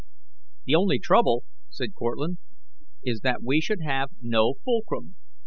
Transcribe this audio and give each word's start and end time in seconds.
"The 0.65 0.73
only 0.73 0.97
trouble," 0.97 1.43
said 1.69 1.93
Cortlandt, 1.93 2.39
"is 3.05 3.19
that 3.19 3.43
we 3.43 3.61
should 3.61 3.81
have 3.83 4.09
no 4.19 4.55
fulcrum. 4.65 5.15